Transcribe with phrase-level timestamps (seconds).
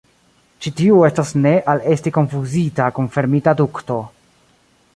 [0.65, 3.99] Ĉi tiu estas ne al esti konfuzita kun fermita dukto.